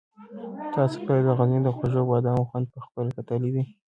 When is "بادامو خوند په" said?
2.09-2.79